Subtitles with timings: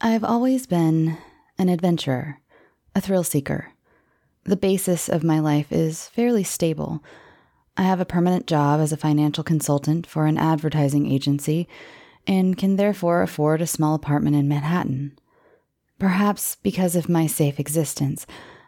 [0.00, 1.18] I've always been
[1.58, 2.38] an adventurer,
[2.94, 3.72] a thrill seeker.
[4.44, 7.02] The basis of my life is fairly stable.
[7.76, 11.66] I have a permanent job as a financial consultant for an advertising agency
[12.28, 15.18] and can therefore afford a small apartment in Manhattan.
[15.98, 18.24] Perhaps because of my safe existence,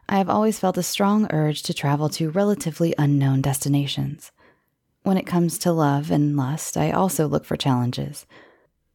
[0.09, 4.33] I have always felt a strong urge to travel to relatively unknown destinations.
[5.05, 8.27] When it comes to love and lust, I also look for challenges.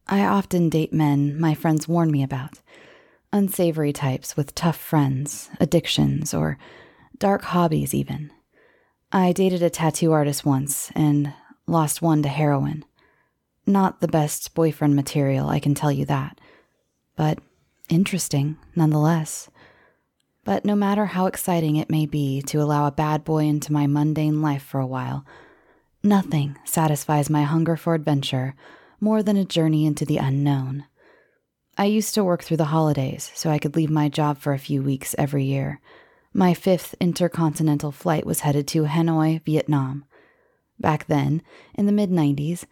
[0.08, 2.60] I often date men my friends warn me about
[3.34, 6.58] unsavory types with tough friends, addictions, or
[7.18, 8.32] dark hobbies, even.
[9.12, 11.34] I dated a tattoo artist once and
[11.68, 12.86] lost one to heroin.
[13.66, 16.40] Not the best boyfriend material, I can tell you that,
[17.16, 17.40] but
[17.90, 19.50] interesting nonetheless.
[20.44, 23.88] But no matter how exciting it may be to allow a bad boy into my
[23.88, 25.26] mundane life for a while,
[26.04, 28.54] nothing satisfies my hunger for adventure
[29.00, 30.86] more than a journey into the unknown.
[31.78, 34.60] I used to work through the holidays so I could leave my job for a
[34.60, 35.82] few weeks every year.
[36.34, 40.06] My fifth intercontinental flight was headed to Hanoi, Vietnam.
[40.80, 41.42] Back then,
[41.74, 42.66] in the mid 90s,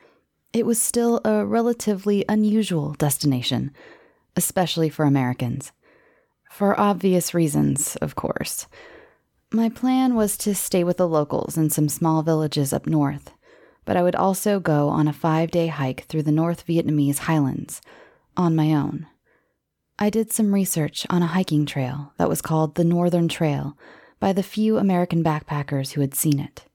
[0.53, 3.71] it was still a relatively unusual destination,
[4.35, 5.71] especially for Americans.
[6.49, 8.67] For obvious reasons, of course.
[9.51, 13.31] My plan was to stay with the locals in some small villages up north
[13.85, 17.81] but I would also go on a five day hike through the North Vietnamese highlands
[18.37, 19.07] on my own.
[19.99, 23.77] I did some research on a hiking trail that was called the Northern Trail
[24.19, 26.65] by the few American backpackers who had seen it.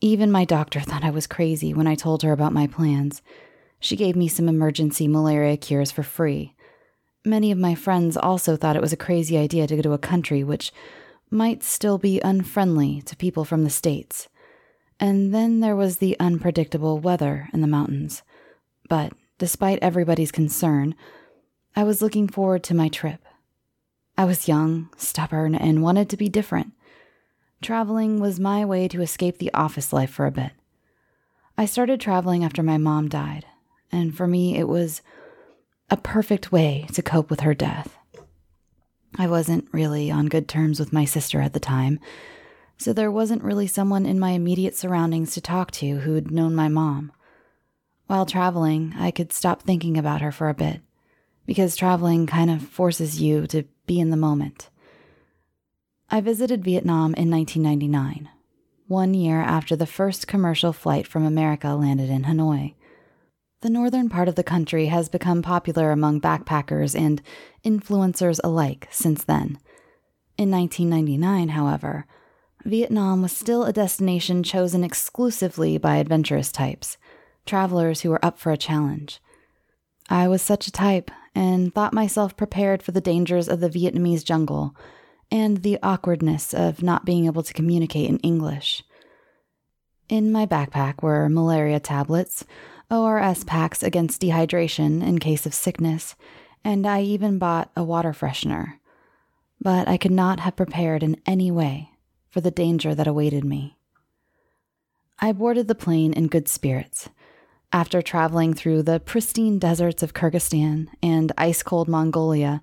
[0.00, 3.22] Even my doctor thought I was crazy when I told her about my plans.
[3.80, 6.54] She gave me some emergency malaria cures for free.
[7.24, 9.98] Many of my friends also thought it was a crazy idea to go to a
[9.98, 10.72] country which
[11.30, 14.28] might still be unfriendly to people from the States.
[15.02, 18.22] And then there was the unpredictable weather in the mountains.
[18.88, 20.94] But despite everybody's concern,
[21.74, 23.18] I was looking forward to my trip.
[24.16, 26.72] I was young, stubborn, and wanted to be different.
[27.60, 30.52] Traveling was my way to escape the office life for a bit.
[31.58, 33.44] I started traveling after my mom died,
[33.90, 35.02] and for me, it was
[35.90, 37.98] a perfect way to cope with her death.
[39.18, 41.98] I wasn't really on good terms with my sister at the time,
[42.82, 46.68] so there wasn't really someone in my immediate surroundings to talk to who'd known my
[46.68, 47.12] mom.
[48.08, 50.80] While traveling, I could stop thinking about her for a bit,
[51.46, 54.68] because traveling kind of forces you to be in the moment.
[56.10, 58.28] I visited Vietnam in 1999,
[58.88, 62.74] one year after the first commercial flight from America landed in Hanoi.
[63.60, 67.22] The northern part of the country has become popular among backpackers and
[67.64, 69.60] influencers alike since then.
[70.36, 72.06] In 1999, however,
[72.64, 76.96] Vietnam was still a destination chosen exclusively by adventurous types,
[77.44, 79.20] travelers who were up for a challenge.
[80.08, 84.24] I was such a type and thought myself prepared for the dangers of the Vietnamese
[84.24, 84.76] jungle
[85.30, 88.84] and the awkwardness of not being able to communicate in English.
[90.08, 92.44] In my backpack were malaria tablets,
[92.90, 96.14] ORS packs against dehydration in case of sickness,
[96.62, 98.74] and I even bought a water freshener.
[99.60, 101.91] But I could not have prepared in any way
[102.32, 103.76] for the danger that awaited me.
[105.20, 107.10] I boarded the plane in good spirits.
[107.72, 112.62] After traveling through the pristine deserts of Kyrgyzstan and ice cold Mongolia,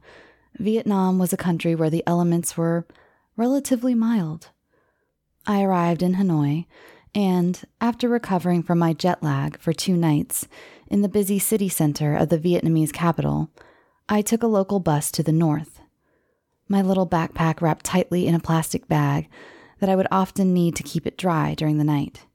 [0.58, 2.86] Vietnam was a country where the elements were
[3.38, 4.50] relatively mild.
[5.46, 6.66] I arrived in Hanoi,
[7.14, 10.48] and after recovering from my jet lag for two nights
[10.88, 13.50] in the busy city center of the Vietnamese capital,
[14.10, 15.80] I took a local bus to the north.
[16.68, 19.30] My little backpack wrapped tightly in a plastic bag
[19.80, 22.26] that I would often need to keep it dry during the night.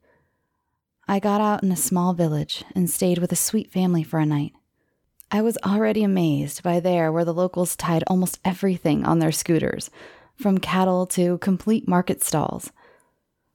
[1.06, 4.26] I got out in a small village and stayed with a sweet family for a
[4.26, 4.52] night.
[5.30, 9.90] I was already amazed by there where the locals tied almost everything on their scooters,
[10.36, 12.70] from cattle to complete market stalls.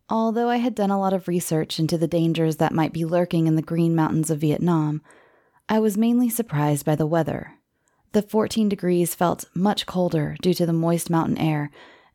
[0.10, 3.48] Although I had done a lot of research into the dangers that might be lurking
[3.48, 5.02] in the green mountains of Vietnam,
[5.68, 7.54] I was mainly surprised by the weather.
[8.12, 11.70] The 14 degrees felt much colder due to the moist mountain air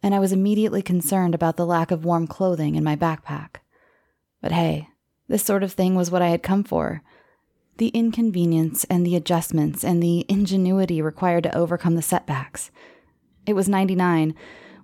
[0.05, 3.57] and I was immediately concerned about the lack of warm clothing in my backpack.
[4.43, 4.89] But hey,
[5.29, 7.03] this sort of thing was what I had come for.
[7.79, 12.71] The inconvenience and the adjustments and the ingenuity required to overcome the setbacks.
[13.47, 14.35] It was 99,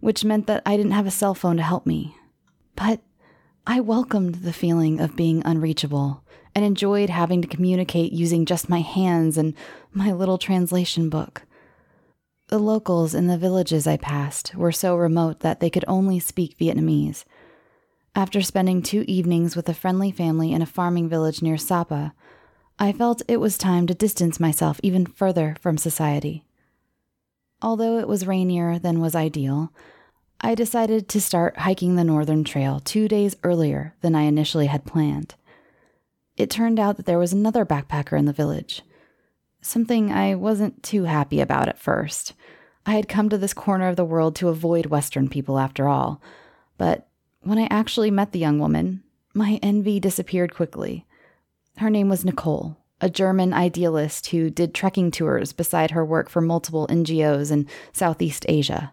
[0.00, 2.16] which meant that I didn't have a cell phone to help me.
[2.74, 3.02] But
[3.66, 6.24] I welcomed the feeling of being unreachable
[6.54, 9.52] and enjoyed having to communicate using just my hands and
[9.92, 11.42] my little translation book.
[12.50, 16.58] The locals in the villages I passed were so remote that they could only speak
[16.58, 17.24] Vietnamese.
[18.16, 22.12] After spending two evenings with a friendly family in a farming village near Sapa,
[22.76, 26.44] I felt it was time to distance myself even further from society.
[27.62, 29.72] Although it was rainier than was ideal,
[30.40, 34.84] I decided to start hiking the Northern Trail two days earlier than I initially had
[34.84, 35.36] planned.
[36.36, 38.82] It turned out that there was another backpacker in the village,
[39.60, 42.34] something I wasn't too happy about at first.
[42.86, 46.20] I had come to this corner of the world to avoid Western people after all,
[46.78, 47.08] but
[47.42, 49.02] when I actually met the young woman,
[49.34, 51.06] my envy disappeared quickly.
[51.76, 56.40] Her name was Nicole, a German idealist who did trekking tours beside her work for
[56.40, 58.92] multiple NGOs in Southeast Asia.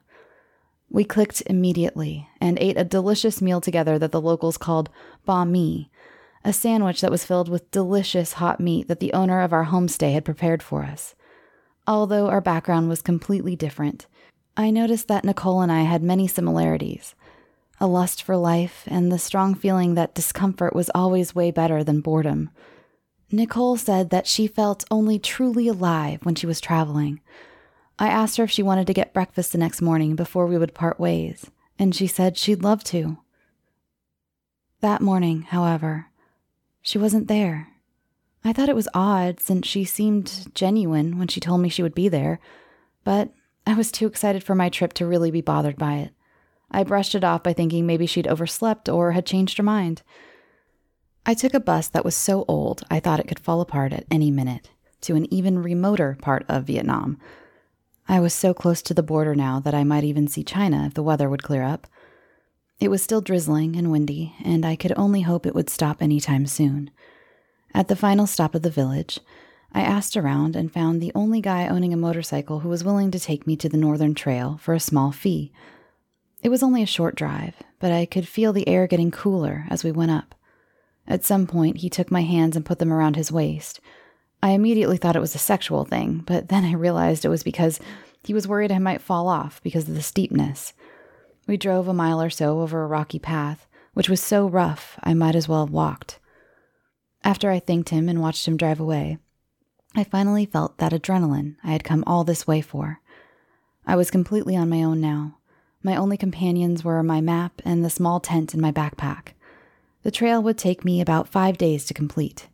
[0.90, 4.90] We clicked immediately and ate a delicious meal together that the locals called
[5.28, 5.90] banh mi,
[6.44, 10.14] a sandwich that was filled with delicious hot meat that the owner of our homestay
[10.14, 11.16] had prepared for us.
[11.86, 14.08] Although our background was completely different,
[14.56, 17.16] I noticed that Nicole and I had many similarities
[17.80, 22.02] a lust for life and the strong feeling that discomfort was always way better than
[22.02, 22.50] boredom.
[23.32, 27.22] Nicole said that she felt only truly alive when she was traveling,
[28.00, 30.76] I asked her if she wanted to get breakfast the next morning before we would
[30.76, 31.50] part ways,
[31.80, 33.18] and she said she'd love to.
[34.82, 36.08] That morning, however,
[36.88, 37.68] she wasn't there.
[38.46, 41.94] I thought it was odd since she seemed genuine when she told me she would
[41.94, 42.40] be there,
[43.04, 43.34] but
[43.66, 46.12] I was too excited for my trip to really be bothered by it.
[46.72, 50.02] I brushed it off by thinking maybe she'd overslept or had changed her mind.
[51.26, 54.06] I took a bus that was so old I thought it could fall apart at
[54.10, 54.70] any minute
[55.02, 57.18] to an even remoter part of Vietnam
[58.10, 60.94] I was so close to the border now that I might even see China if
[60.94, 61.88] the weather would clear up.
[62.80, 66.20] It was still drizzling and windy, and I could only hope it would stop any
[66.20, 66.92] time soon.
[67.74, 69.20] At the final stop of the village,
[69.74, 73.20] I asked around and found the only guy owning a motorcycle who was willing to
[73.20, 75.52] take me to the Northern Trail for a small fee.
[76.42, 79.84] It was only a short drive, but I could feel the air getting cooler as
[79.84, 80.36] we went up.
[81.08, 83.80] At some point, he took my hands and put them around his waist,
[84.42, 87.80] I immediately thought it was a sexual thing, but then I realized it was because
[88.24, 90.74] he was worried I might fall off because of the steepness.
[91.48, 95.14] We drove a mile or so over a rocky path, which was so rough I
[95.14, 96.20] might as well have walked.
[97.24, 99.18] After I thanked him and watched him drive away,
[99.96, 103.00] I finally felt that adrenaline I had come all this way for.
[103.86, 105.38] I was completely on my own now.
[105.82, 109.30] My only companions were my map and the small tent in my backpack.
[110.04, 112.48] The trail would take me about five days to complete,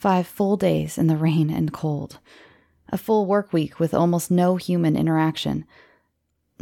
[0.00, 2.20] Five full days in the rain and cold.
[2.88, 5.66] A full work week with almost no human interaction.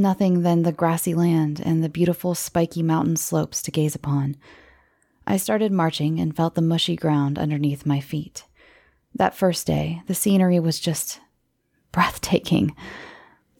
[0.00, 4.36] Nothing than the grassy land and the beautiful spiky mountain slopes to gaze upon.
[5.26, 8.44] I started marching and felt the mushy ground underneath my feet.
[9.12, 11.18] That first day, the scenery was just
[11.90, 12.76] breathtaking.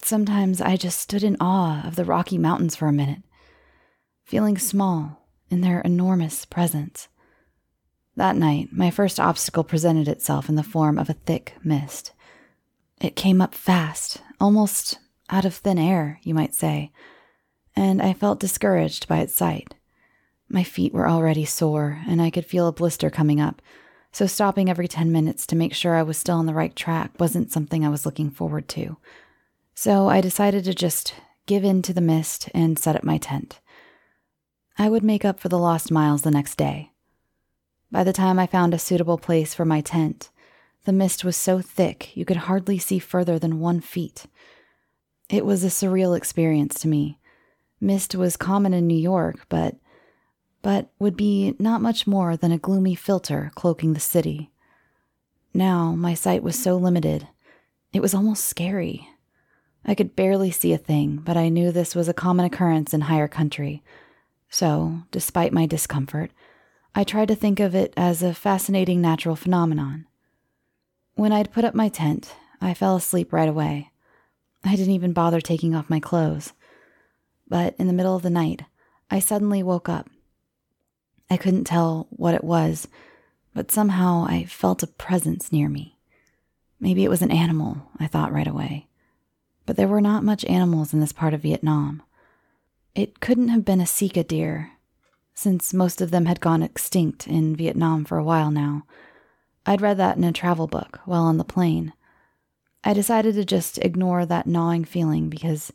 [0.01, 3.23] Sometimes I just stood in awe of the Rocky Mountains for a minute,
[4.25, 7.09] feeling small in their enormous presence.
[8.15, 12.13] That night, my first obstacle presented itself in the form of a thick mist.
[13.01, 14.99] It came up fast, almost
[15.31, 16.93] out of thin air, you might say,
[17.77, 19.75] and I felt discouraged by its sight.
[20.49, 23.61] My feet were already sore, and I could feel a blister coming up,
[24.13, 27.13] so stopping every 10 minutes to make sure I was still on the right track
[27.19, 28.97] wasn't something I was looking forward to.
[29.75, 31.15] So I decided to just
[31.47, 33.61] give in to the mist and set up my tent.
[34.77, 36.93] I would make up for the lost miles the next day.
[37.91, 40.31] By the time I found a suitable place for my tent,
[40.85, 44.27] the mist was so thick you could hardly see further than one feet.
[45.29, 47.19] It was a surreal experience to me.
[47.81, 49.77] Mist was common in New York, but
[50.61, 54.51] but would be not much more than a gloomy filter cloaking the city.
[55.55, 57.29] Now my sight was so limited,
[57.93, 59.09] it was almost scary.
[59.85, 63.03] I could barely see a thing, but I knew this was a common occurrence in
[63.03, 63.83] higher country.
[64.51, 66.31] So, despite my discomfort,
[66.95, 70.07] I tried to think of it as a fascinating natural phenomenon.
[71.15, 73.91] When I'd put up my tent, I fell asleep right away.
[74.69, 76.53] I didn't even bother taking off my clothes.
[77.49, 78.65] But in the middle of the night,
[79.11, 80.11] I suddenly woke up.
[81.31, 82.87] I couldn't tell what it was,
[83.55, 85.97] but somehow I felt a presence near me.
[86.79, 88.89] Maybe it was an animal, I thought right away.
[89.65, 92.03] But there were not much animals in this part of Vietnam.
[92.95, 94.73] It couldn't have been a sika deer
[95.33, 98.85] since most of them had gone extinct in Vietnam for a while now.
[99.65, 101.95] I'd read that in a travel book while on the plane.
[102.85, 105.73] I decided to just ignore that gnawing feeling because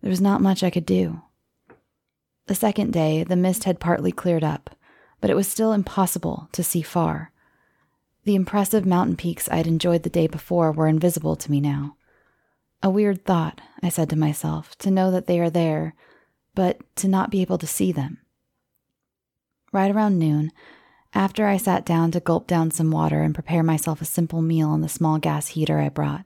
[0.00, 1.22] there was not much I could do.
[2.46, 4.70] The second day, the mist had partly cleared up,
[5.20, 7.30] but it was still impossible to see far.
[8.24, 11.96] The impressive mountain peaks I'd enjoyed the day before were invisible to me now.
[12.82, 15.94] A weird thought, I said to myself, to know that they are there,
[16.54, 18.18] but to not be able to see them.
[19.72, 20.50] Right around noon,
[21.14, 24.70] After I sat down to gulp down some water and prepare myself a simple meal
[24.70, 26.24] on the small gas heater I brought,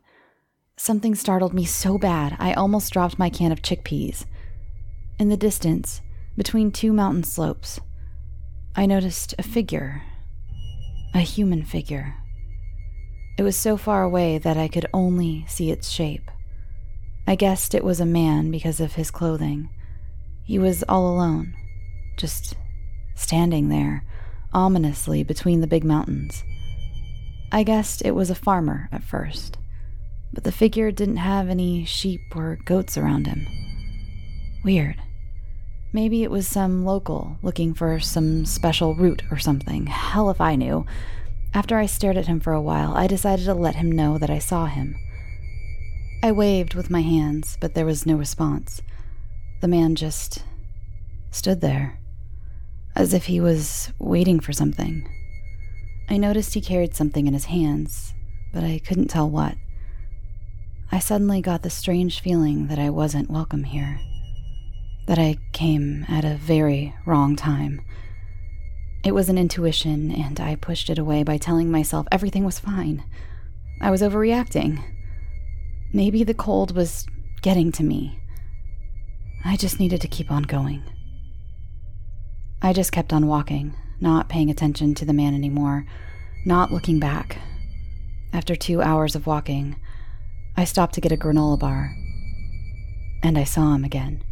[0.76, 4.26] something startled me so bad I almost dropped my can of chickpeas.
[5.18, 6.02] In the distance,
[6.36, 7.80] between two mountain slopes,
[8.76, 10.02] I noticed a figure.
[11.14, 12.14] A human figure.
[13.38, 16.30] It was so far away that I could only see its shape.
[17.26, 19.68] I guessed it was a man because of his clothing.
[20.44, 21.54] He was all alone,
[22.16, 22.54] just
[23.16, 24.04] standing there
[24.52, 26.44] ominously between the big mountains.
[27.52, 29.58] I guessed it was a farmer at first,
[30.32, 33.46] but the figure didn't have any sheep or goats around him.
[34.64, 34.96] Weird.
[35.92, 39.86] Maybe it was some local looking for some special root or something.
[39.86, 40.84] Hell if I knew.
[41.54, 44.28] After I stared at him for a while, I decided to let him know that
[44.28, 44.96] I saw him.
[46.22, 48.82] I waved with my hands, but there was no response.
[49.60, 50.42] The man just
[51.30, 51.98] stood there
[52.96, 55.06] as if he was waiting for something.
[56.08, 58.14] I noticed he carried something in his hands,
[58.54, 59.54] but I couldn't tell what.
[60.90, 64.00] I suddenly got the strange feeling that I wasn't welcome here,
[65.06, 67.82] that I came at a very wrong time.
[69.04, 73.04] It was an intuition, and I pushed it away by telling myself everything was fine.
[73.80, 74.82] I was overreacting.
[75.92, 77.06] Maybe the cold was
[77.42, 78.20] getting to me.
[79.44, 80.82] I just needed to keep on going.
[82.62, 85.86] I just kept on walking, not paying attention to the man anymore,
[86.44, 87.38] not looking back.
[88.32, 89.76] After two hours of walking,
[90.56, 91.94] I stopped to get a granola bar,
[93.22, 94.22] and I saw him again.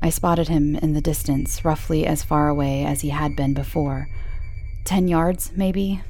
[0.00, 4.08] I spotted him in the distance, roughly as far away as he had been before.
[4.84, 6.02] Ten yards, maybe?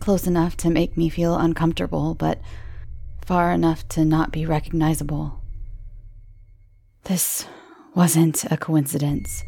[0.00, 2.40] Close enough to make me feel uncomfortable, but
[3.24, 5.40] far enough to not be recognizable.
[7.04, 7.46] This
[7.94, 9.44] wasn't a coincidence.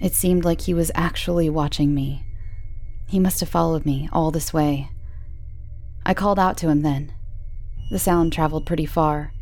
[0.00, 2.24] It seemed like he was actually watching me.
[3.06, 4.90] He must have followed me all this way.
[6.06, 7.12] I called out to him then.
[7.90, 9.32] The sound traveled pretty far.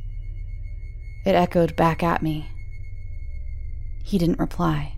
[1.25, 2.49] It echoed back at me.
[4.05, 4.95] He didn't reply.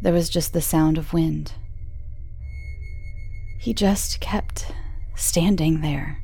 [0.00, 1.52] There was just the sound of wind.
[3.58, 4.72] He just kept
[5.14, 6.22] standing there,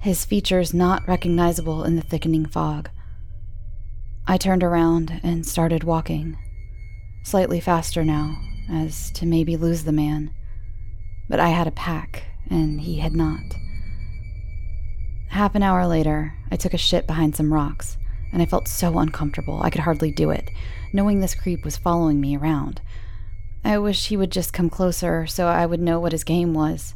[0.00, 2.90] his features not recognizable in the thickening fog.
[4.26, 6.36] I turned around and started walking
[7.24, 8.40] slightly faster now,
[8.70, 10.30] as to maybe lose the man.
[11.28, 13.56] But I had a pack, and he had not.
[15.30, 17.96] Half an hour later, I took a shit behind some rocks,
[18.32, 20.50] and I felt so uncomfortable I could hardly do it,
[20.92, 22.80] knowing this creep was following me around.
[23.64, 26.94] I wish he would just come closer so I would know what his game was.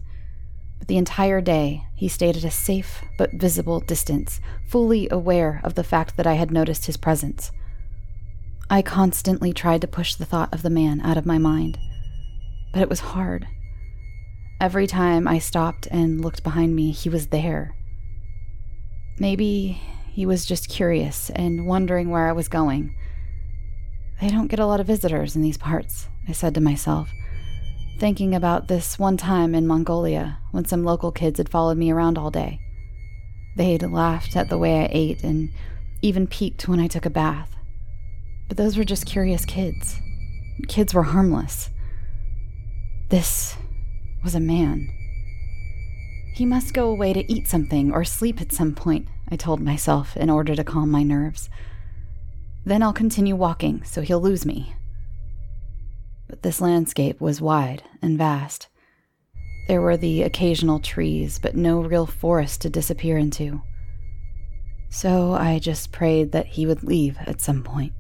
[0.78, 5.74] But the entire day, he stayed at a safe but visible distance, fully aware of
[5.74, 7.50] the fact that I had noticed his presence.
[8.70, 11.78] I constantly tried to push the thought of the man out of my mind,
[12.72, 13.46] but it was hard.
[14.60, 17.74] Every time I stopped and looked behind me, he was there.
[19.18, 19.80] Maybe
[20.12, 22.94] he was just curious and wondering where I was going.
[24.20, 27.08] They don't get a lot of visitors in these parts, I said to myself,
[27.98, 32.18] thinking about this one time in Mongolia when some local kids had followed me around
[32.18, 32.60] all day.
[33.56, 35.48] They'd laughed at the way I ate and
[36.02, 37.54] even peeked when I took a bath.
[38.48, 40.00] But those were just curious kids.
[40.66, 41.70] Kids were harmless.
[43.10, 43.56] This
[44.24, 44.90] was a man.
[46.34, 50.16] He must go away to eat something or sleep at some point, I told myself
[50.16, 51.50] in order to calm my nerves.
[52.64, 54.74] Then I'll continue walking so he'll lose me.
[56.28, 58.68] But this landscape was wide and vast.
[59.66, 63.62] There were the occasional trees, but no real forest to disappear into.
[64.90, 67.92] So I just prayed that he would leave at some point.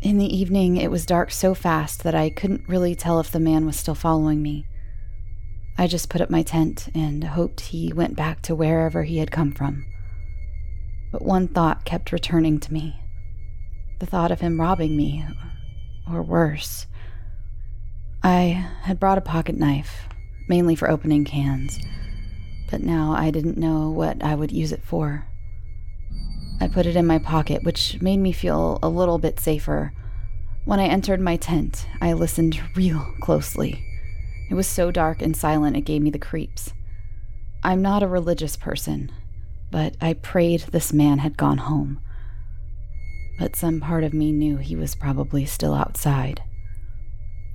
[0.00, 3.40] In the evening, it was dark so fast that I couldn't really tell if the
[3.40, 4.64] man was still following me.
[5.76, 9.32] I just put up my tent and hoped he went back to wherever he had
[9.32, 9.84] come from.
[11.10, 13.00] But one thought kept returning to me
[13.98, 15.24] the thought of him robbing me,
[16.08, 16.86] or worse.
[18.22, 20.08] I had brought a pocket knife,
[20.48, 21.78] mainly for opening cans,
[22.70, 25.26] but now I didn't know what I would use it for.
[26.60, 29.92] I put it in my pocket, which made me feel a little bit safer.
[30.64, 33.84] When I entered my tent, I listened real closely.
[34.50, 36.72] It was so dark and silent it gave me the creeps.
[37.62, 39.12] I'm not a religious person,
[39.70, 42.00] but I prayed this man had gone home.
[43.38, 46.42] But some part of me knew he was probably still outside.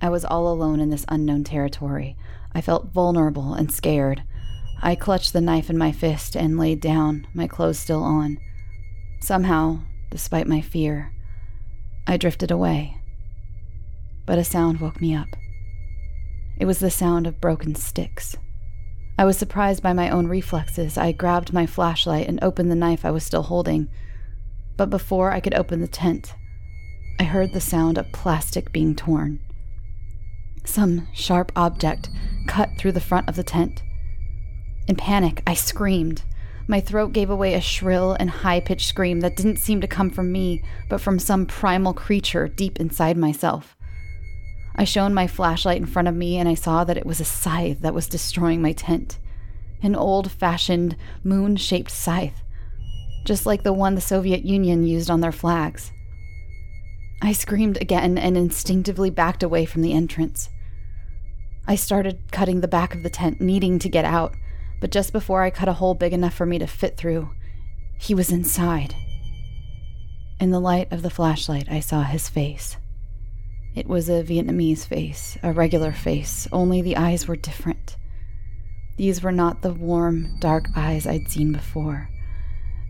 [0.01, 2.15] I was all alone in this unknown territory.
[2.53, 4.23] I felt vulnerable and scared.
[4.81, 8.37] I clutched the knife in my fist and laid down, my clothes still on.
[9.23, 11.13] Somehow, despite my fear,
[12.05, 12.97] I drifted away.
[14.25, 15.29] but a sound woke me up.
[16.57, 18.35] It was the sound of broken sticks.
[19.17, 20.97] I was surprised by my own reflexes.
[20.97, 23.87] I grabbed my flashlight and opened the knife I was still holding.
[24.75, 26.35] But before I could open the tent,
[27.17, 29.39] I heard the sound of plastic being torn.
[30.65, 32.09] Some sharp object
[32.45, 33.83] cut through the front of the tent.
[34.85, 36.23] In panic, I screamed.
[36.67, 40.09] My throat gave away a shrill and high pitched scream that didn't seem to come
[40.09, 43.75] from me, but from some primal creature deep inside myself.
[44.75, 47.25] I shone my flashlight in front of me and I saw that it was a
[47.25, 49.19] scythe that was destroying my tent.
[49.81, 52.41] An old fashioned, moon shaped scythe,
[53.25, 55.91] just like the one the Soviet Union used on their flags.
[57.21, 60.49] I screamed again and instinctively backed away from the entrance.
[61.67, 64.35] I started cutting the back of the tent, needing to get out,
[64.83, 67.29] but just before I cut a hole big enough for me to fit through,
[67.97, 68.93] he was inside.
[70.41, 72.75] In the light of the flashlight, I saw his face.
[73.75, 77.95] It was a Vietnamese face, a regular face, only the eyes were different.
[78.97, 82.09] These were not the warm, dark eyes I'd seen before.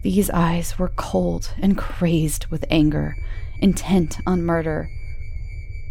[0.02, 3.16] These eyes were cold and crazed with anger,
[3.60, 4.90] intent on murder.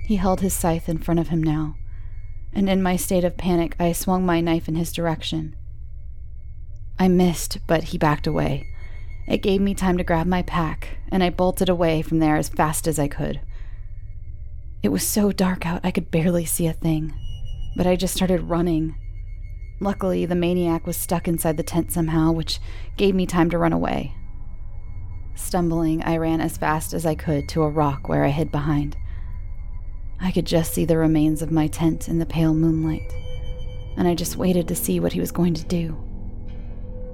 [0.06, 1.76] He held his scythe in front of him now,
[2.52, 5.54] and in my state of panic, I swung my knife in his direction.
[7.02, 8.64] I missed, but he backed away.
[9.26, 12.48] It gave me time to grab my pack, and I bolted away from there as
[12.48, 13.40] fast as I could.
[14.84, 17.12] It was so dark out I could barely see a thing,
[17.76, 18.94] but I just started running.
[19.80, 22.60] Luckily, the maniac was stuck inside the tent somehow, which
[22.96, 24.14] gave me time to run away.
[25.34, 28.96] Stumbling, I ran as fast as I could to a rock where I hid behind.
[30.20, 33.12] I could just see the remains of my tent in the pale moonlight,
[33.96, 35.98] and I just waited to see what he was going to do.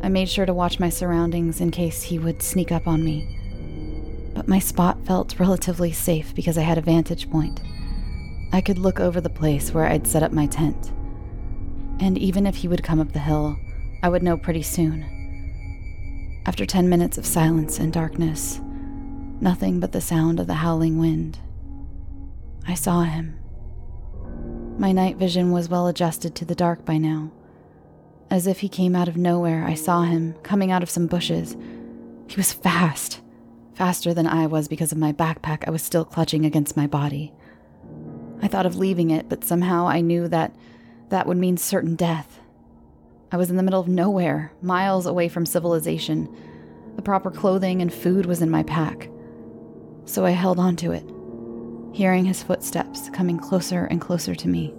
[0.03, 3.39] I made sure to watch my surroundings in case he would sneak up on me
[4.39, 7.61] but my spot felt relatively safe because I had a vantage point.
[8.53, 10.93] I could look over the place where I'd set up my tent.
[11.99, 13.57] And even if he would come up the hill,
[14.01, 15.03] I would know pretty soon.
[16.47, 18.61] After 10 minutes of silence and darkness,
[19.41, 21.41] nothing but the sound of the howling wind,
[22.65, 23.41] I saw him.
[24.79, 27.33] My night vision was well adjusted to the dark by now.
[28.31, 31.57] As if he came out of nowhere, I saw him coming out of some bushes.
[32.29, 33.21] He was fast
[33.79, 37.33] faster than I was because of my backpack I was still clutching against my body.
[38.43, 40.53] I thought of leaving it, but somehow I knew that
[41.11, 42.41] that would mean certain death.
[43.31, 46.29] I was in the middle of nowhere, miles away from civilization.
[46.97, 49.09] The proper clothing and food was in my pack.
[50.07, 51.05] So I held on to it,
[51.97, 54.75] hearing his footsteps coming closer and closer to me.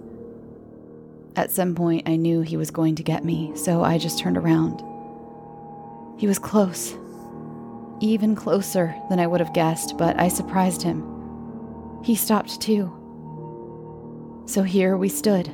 [1.36, 4.36] At some point, I knew he was going to get me, so I just turned
[4.36, 4.82] around.
[6.18, 6.94] He was close,
[8.00, 11.04] even closer than I would have guessed, but I surprised him.
[12.02, 12.92] He stopped too.
[14.46, 15.46] So here we stood,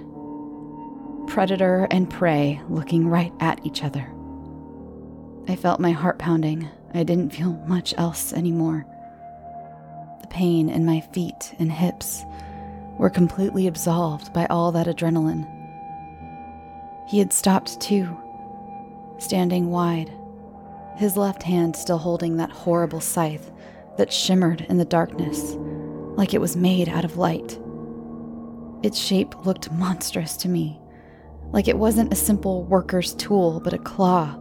[1.28, 4.10] predator and prey looking right at each other.
[5.48, 6.68] I felt my heart pounding.
[6.94, 8.86] I didn't feel much else anymore.
[10.22, 12.24] The pain in my feet and hips
[12.98, 15.52] were completely absolved by all that adrenaline.
[17.06, 18.16] He had stopped too,
[19.18, 20.10] standing wide,
[20.96, 23.50] his left hand still holding that horrible scythe
[23.96, 25.56] that shimmered in the darkness
[26.16, 27.58] like it was made out of light.
[28.82, 30.80] Its shape looked monstrous to me,
[31.52, 34.36] like it wasn't a simple worker's tool, but a claw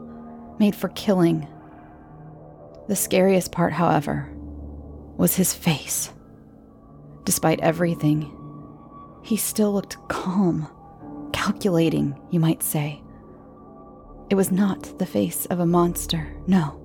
[0.58, 1.48] made for killing.
[2.88, 4.30] The scariest part, however,
[5.18, 6.12] was his face.
[7.26, 8.32] Despite everything,
[9.24, 10.68] he still looked calm,
[11.36, 13.04] calculating, you might say.
[14.30, 16.82] It was not the face of a monster, no.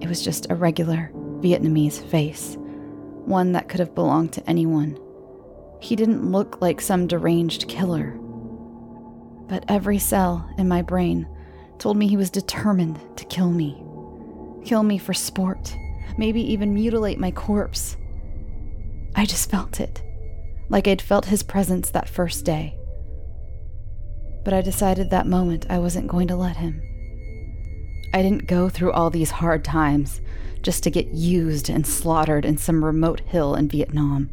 [0.00, 2.56] It was just a regular Vietnamese face,
[3.24, 4.98] one that could have belonged to anyone.
[5.80, 8.18] He didn't look like some deranged killer.
[9.48, 11.28] But every cell in my brain
[11.78, 13.80] told me he was determined to kill me.
[14.64, 15.74] Kill me for sport,
[16.18, 17.96] maybe even mutilate my corpse.
[19.14, 20.02] I just felt it,
[20.68, 22.75] like I'd felt his presence that first day
[24.46, 26.80] but I decided that moment I wasn't going to let him.
[28.14, 30.20] I didn't go through all these hard times
[30.62, 34.30] just to get used and slaughtered in some remote hill in Vietnam.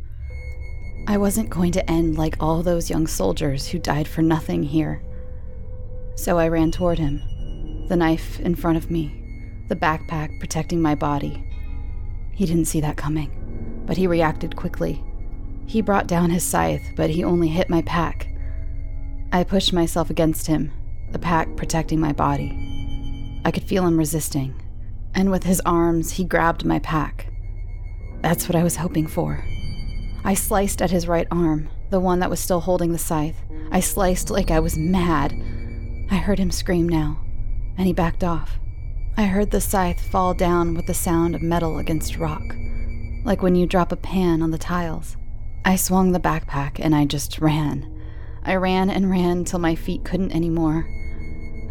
[1.08, 5.02] I wasn't going to end like all those young soldiers who died for nothing here.
[6.14, 10.94] So I ran toward him, the knife in front of me, the backpack protecting my
[10.94, 11.44] body.
[12.34, 15.04] He didn't see that coming, but he reacted quickly.
[15.66, 18.28] He brought down his scythe, but he only hit my pack,
[19.34, 20.72] I pushed myself against him,
[21.12, 23.42] the pack protecting my body.
[23.44, 24.54] I could feel him resisting,
[25.16, 27.34] and with his arms, he grabbed my pack.
[28.22, 29.44] That's what I was hoping for.
[30.24, 33.42] I sliced at his right arm, the one that was still holding the scythe.
[33.72, 35.34] I sliced like I was mad.
[36.12, 37.20] I heard him scream now,
[37.76, 38.60] and he backed off.
[39.18, 42.44] I heard the scythe fall down with the sound of metal against rock,
[43.26, 45.18] like when you drop a pan on the tiles.
[45.66, 47.93] I swung the backpack and I just ran.
[48.46, 50.88] I ran and ran till my feet couldn't anymore.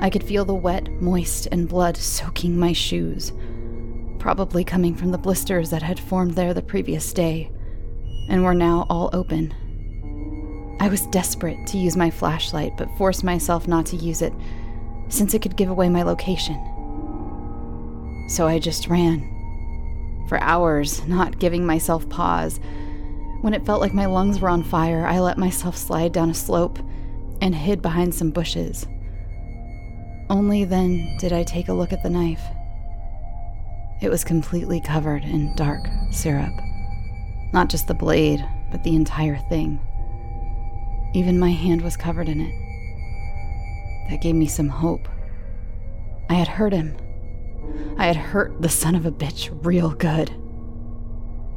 [0.00, 3.32] I could feel the wet, moist, and blood soaking my shoes,
[4.18, 7.50] probably coming from the blisters that had formed there the previous day,
[8.28, 9.54] and were now all open.
[10.80, 14.32] I was desperate to use my flashlight, but forced myself not to use it,
[15.08, 16.56] since it could give away my location.
[18.28, 19.28] So I just ran.
[20.28, 22.58] For hours, not giving myself pause.
[23.42, 26.34] When it felt like my lungs were on fire, I let myself slide down a
[26.34, 26.78] slope
[27.40, 28.86] and hid behind some bushes.
[30.30, 32.42] Only then did I take a look at the knife.
[34.00, 35.80] It was completely covered in dark
[36.12, 36.54] syrup.
[37.52, 39.80] Not just the blade, but the entire thing.
[41.12, 44.08] Even my hand was covered in it.
[44.08, 45.08] That gave me some hope.
[46.30, 46.96] I had hurt him.
[47.98, 50.32] I had hurt the son of a bitch real good.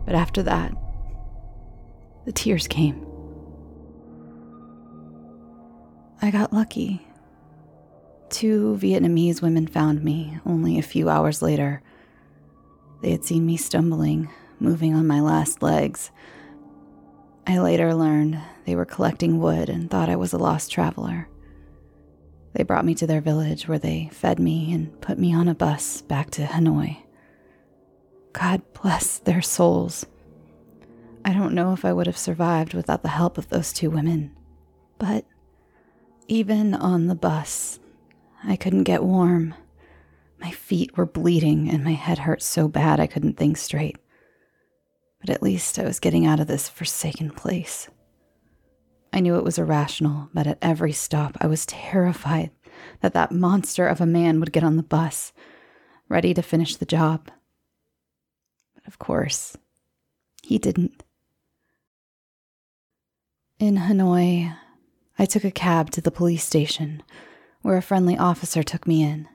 [0.08, 0.76] But after that,
[2.26, 3.06] the tears came.
[6.22, 7.06] I got lucky.
[8.30, 11.82] Two Vietnamese women found me only a few hours later.
[13.02, 16.10] They had seen me stumbling, moving on my last legs.
[17.46, 21.30] I later learned they were collecting wood and thought I was a lost traveler.
[22.54, 25.54] They brought me to their village where they fed me and put me on a
[25.54, 26.98] bus back to Hanoi.
[28.34, 30.08] God bless their souls.
[31.26, 34.36] I don't know if I would have survived without the help of those two women.
[35.00, 35.26] But
[36.28, 37.80] even on the bus,
[38.44, 39.56] I couldn't get warm.
[40.40, 43.98] My feet were bleeding and my head hurt so bad I couldn't think straight.
[45.20, 47.90] But at least I was getting out of this forsaken place.
[49.12, 52.52] I knew it was irrational, but at every stop I was terrified
[53.02, 55.34] that that monster of a man would get on the bus,
[56.08, 57.32] ready to finish the job.
[58.76, 59.58] But of course,
[60.44, 61.02] he didn't.
[63.58, 64.54] In Hanoi,
[65.18, 67.02] I took a cab to the police station,
[67.62, 69.30] where a friendly officer took me in.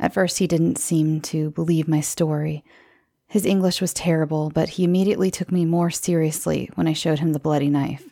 [0.00, 2.64] At first, he didn't seem to believe my story.
[3.28, 7.32] His English was terrible, but he immediately took me more seriously when I showed him
[7.32, 8.04] the bloody knife.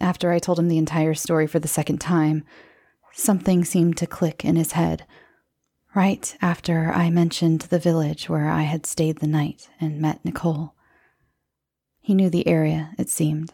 [0.00, 2.44] After I told him the entire story for the second time,
[3.12, 5.04] something seemed to click in his head.
[5.94, 10.74] Right after I mentioned the village where I had stayed the night and met Nicole.
[12.00, 13.52] He knew the area, it seemed.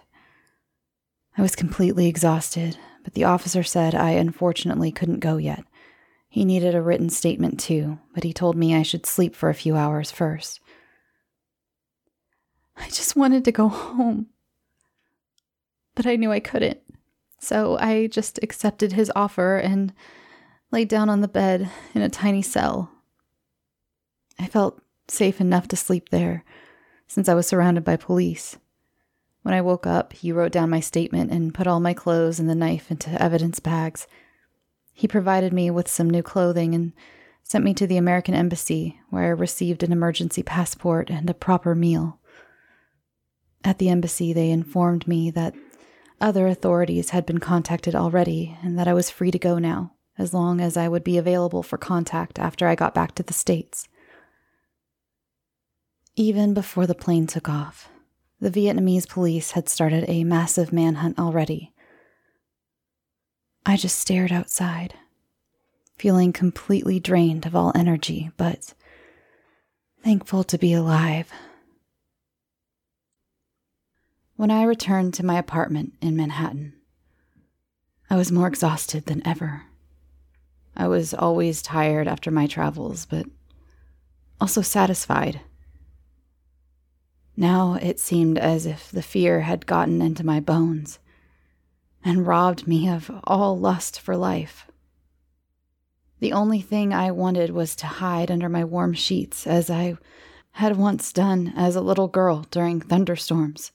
[1.37, 5.64] I was completely exhausted, but the officer said I unfortunately couldn't go yet.
[6.29, 9.55] He needed a written statement too, but he told me I should sleep for a
[9.55, 10.61] few hours first.
[12.77, 14.29] I just wanted to go home
[15.94, 16.81] but I knew I couldn't.
[17.38, 19.92] So I just accepted his offer and
[20.70, 22.90] laid down on the bed in a tiny cell.
[24.38, 26.44] I felt safe enough to sleep there,
[27.07, 28.57] since I was surrounded by police.
[29.44, 32.48] When I woke up, he wrote down my statement and put all my clothes and
[32.48, 34.07] the knife into evidence bags.
[34.94, 36.94] He provided me with some new clothing and
[37.42, 41.74] sent me to the American Embassy, where I received an emergency passport and a proper
[41.74, 42.20] meal.
[43.62, 45.54] At the embassy, they informed me that
[46.22, 50.33] other authorities had been contacted already, and that I was free to go now, as
[50.33, 53.88] long as I would be available for contact after I got back to the States.
[56.16, 57.90] Even before the plane took off,
[58.44, 61.72] the Vietnamese police had started a massive manhunt already.
[63.64, 64.94] I just stared outside,
[65.96, 68.74] feeling completely drained of all energy, but
[70.02, 71.33] thankful to be alive
[74.37, 76.74] when I returned to my apartment in Manhattan,
[78.11, 79.62] I was more exhausted than ever.
[80.76, 83.26] I was always tired after my travels, but
[84.40, 85.40] also satisfied.
[87.37, 90.99] Now it seemed as if the fear had gotten into my bones
[92.05, 94.70] and robbed me of all lust for life.
[96.20, 99.97] The only thing I wanted was to hide under my warm sheets as I
[100.53, 103.73] had once done as a little girl during thunderstorms.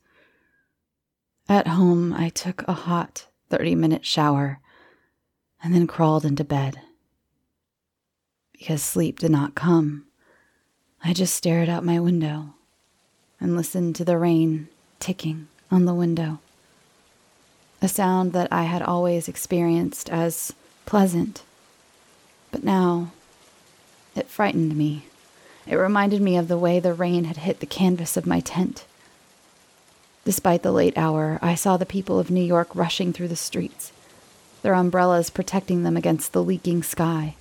[1.50, 4.62] At home, I took a hot 30 minute shower
[5.62, 6.80] and then crawled into bed.
[8.54, 10.06] Because sleep did not come,
[11.04, 12.54] I just stared out my window
[13.40, 14.68] and listened to the rain
[15.00, 16.40] ticking on the window.
[17.82, 20.54] A sound that I had always experienced as
[20.86, 21.44] pleasant.
[22.52, 23.12] But now,
[24.16, 25.06] it frightened me.
[25.66, 28.86] It reminded me of the way the rain had hit the canvas of my tent
[30.30, 33.92] Despite the late hour, I saw the people of New York rushing through the streets,
[34.62, 37.36] their umbrellas protecting them against the leaking sky.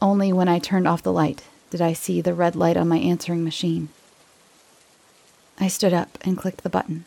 [0.00, 2.98] Only when I turned off the light did I see the red light on my
[2.98, 3.88] answering machine.
[5.58, 7.04] I stood up and clicked the button.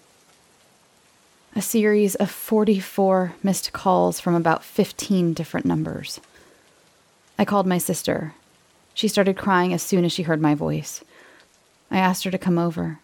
[1.55, 6.19] A series of 44 missed calls from about 15 different numbers.
[7.39, 8.33] I called my sister.
[8.93, 11.03] She started crying as soon as she heard my voice.
[11.89, 12.99] I asked her to come over.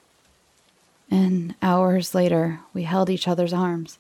[1.10, 4.00] And hours later, we held each other's arms.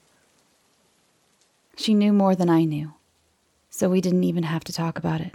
[1.75, 2.93] She knew more than I knew,
[3.69, 5.34] so we didn't even have to talk about it.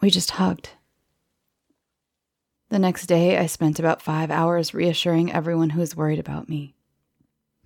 [0.00, 0.70] We just hugged.
[2.70, 6.74] The next day, I spent about five hours reassuring everyone who was worried about me.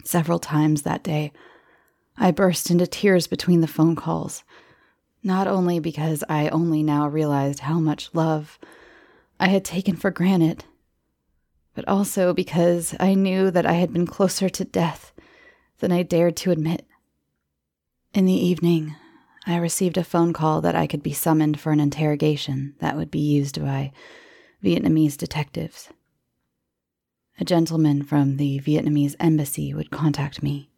[0.04, 1.32] Several times that day,
[2.16, 4.44] I burst into tears between the phone calls,
[5.22, 8.60] not only because I only now realized how much love
[9.40, 10.64] I had taken for granted,
[11.74, 15.12] but also because I knew that I had been closer to death
[15.78, 16.86] than I dared to admit.
[18.14, 18.94] In the evening,
[19.46, 23.10] I received a phone call that I could be summoned for an interrogation that would
[23.10, 23.90] be used by
[24.62, 25.88] Vietnamese detectives.
[27.40, 30.70] A gentleman from the Vietnamese embassy would contact me.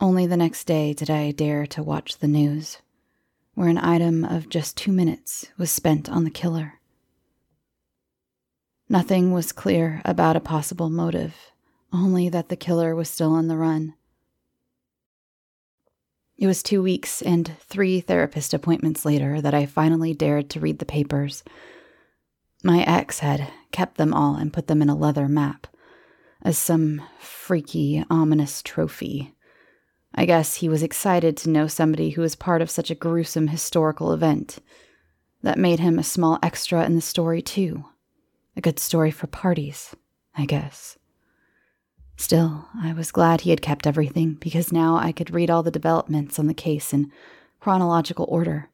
[0.00, 2.78] Only the next day did I dare to watch the news,
[3.54, 6.74] where an item of just two minutes was spent on the killer.
[8.88, 11.34] Nothing was clear about a possible motive,
[11.92, 13.94] only that the killer was still on the run.
[16.36, 20.78] It was two weeks and three therapist appointments later that I finally dared to read
[20.78, 21.42] the papers.
[22.62, 25.66] My ex had kept them all and put them in a leather map
[26.42, 29.34] as some freaky, ominous trophy.
[30.14, 33.48] I guess he was excited to know somebody who was part of such a gruesome
[33.48, 34.58] historical event.
[35.42, 37.84] That made him a small extra in the story, too.
[38.56, 39.94] A good story for parties,
[40.36, 40.98] I guess.
[42.16, 45.70] Still, I was glad he had kept everything because now I could read all the
[45.70, 47.12] developments on the case in
[47.60, 48.70] chronological order.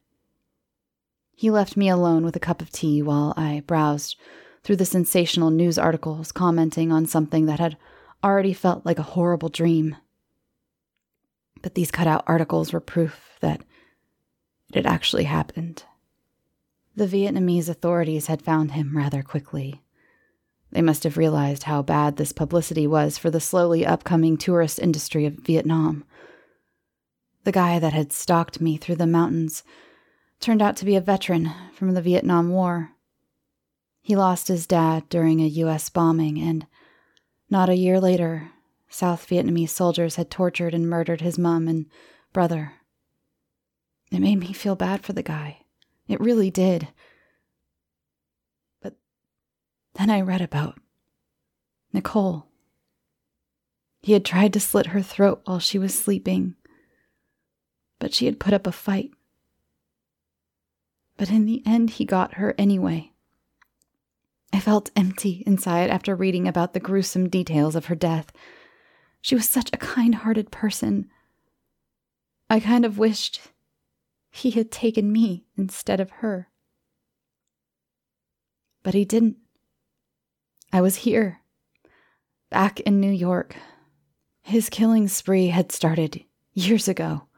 [1.34, 4.16] He left me alone with a cup of tea while I browsed
[4.62, 7.76] through the sensational news articles commenting on something that had
[8.22, 9.96] already felt like a horrible dream.
[11.60, 13.62] But these cutout articles were proof that
[14.72, 15.84] it had actually happened.
[16.96, 19.82] The Vietnamese authorities had found him rather quickly.
[20.70, 25.26] They must have realized how bad this publicity was for the slowly upcoming tourist industry
[25.26, 26.04] of Vietnam.
[27.44, 29.62] The guy that had stalked me through the mountains
[30.44, 32.90] turned out to be a veteran from the Vietnam War.
[34.02, 35.88] He lost his dad during a U.S.
[35.88, 36.66] bombing, and
[37.48, 38.50] not a year later,
[38.90, 41.86] South Vietnamese soldiers had tortured and murdered his mum and
[42.34, 42.74] brother.
[44.12, 45.60] It made me feel bad for the guy.
[46.08, 46.88] It really did.
[48.82, 48.96] But
[49.94, 50.78] then I read about
[51.90, 52.48] Nicole.
[54.02, 56.54] He had tried to slit her throat while she was sleeping,
[57.98, 59.10] but she had put up a fight.
[61.16, 63.12] But in the end, he got her anyway.
[64.52, 68.32] I felt empty inside after reading about the gruesome details of her death.
[69.20, 71.08] She was such a kind hearted person.
[72.50, 73.40] I kind of wished
[74.30, 76.48] he had taken me instead of her.
[78.82, 79.36] But he didn't.
[80.72, 81.40] I was here,
[82.50, 83.56] back in New York.
[84.42, 87.28] His killing spree had started years ago.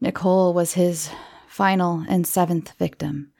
[0.00, 1.10] Nicole was his
[1.54, 3.30] final and seventh victim.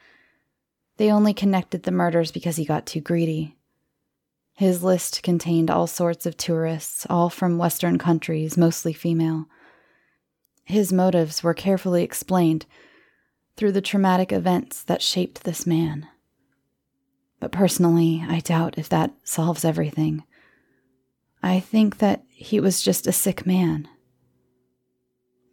[0.99, 3.57] They only connected the murders because he got too greedy.
[4.53, 9.47] His list contained all sorts of tourists, all from Western countries, mostly female.
[10.63, 12.67] His motives were carefully explained
[13.57, 16.07] through the traumatic events that shaped this man.
[17.41, 20.23] But personally, I doubt if that solves everything.
[21.43, 23.89] I think that he was just a sick man.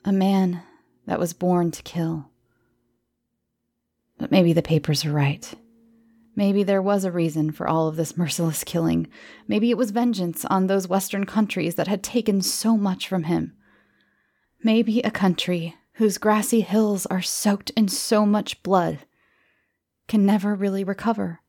[0.05, 0.61] A man
[1.07, 2.30] that was born to kill.
[4.21, 5.51] But maybe the papers are right.
[6.35, 9.07] Maybe there was a reason for all of this merciless killing.
[9.47, 13.55] Maybe it was vengeance on those Western countries that had taken so much from him.
[14.63, 18.99] Maybe a country whose grassy hills are soaked in so much blood
[20.07, 21.39] can never really recover.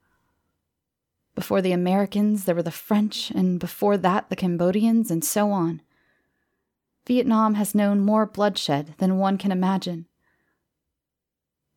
[1.35, 5.83] Before the Americans, there were the French, and before that, the Cambodians, and so on.
[7.07, 10.07] Vietnam has known more bloodshed than one can imagine.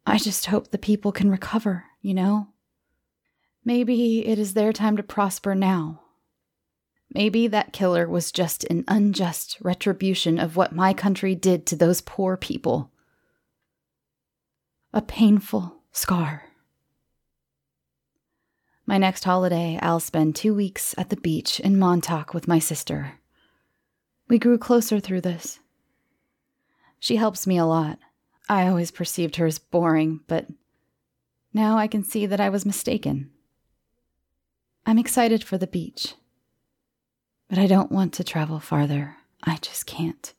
[0.06, 2.50] I just hope the people can recover, you know?
[3.64, 6.02] Maybe it is their time to prosper now,
[7.16, 12.02] Maybe that killer was just an unjust retribution of what my country did to those
[12.02, 12.92] poor people.
[14.94, 16.44] A painful scar.
[18.86, 23.14] My next holiday, I'll spend two weeks at the beach in Montauk with my sister.
[24.28, 25.60] We grew closer through this.
[27.00, 27.98] She helps me a lot.
[28.48, 30.48] I always perceived her as boring, but
[31.54, 33.32] now I can see that I was mistaken.
[34.86, 36.14] I'm excited for the beach,
[37.50, 39.18] but I don't want to travel farther.
[39.44, 40.34] I just can't.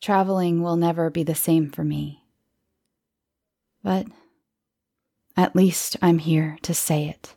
[0.00, 2.24] Traveling will never be the same for me.
[3.82, 4.06] But
[5.36, 7.34] at least I'm here to say it.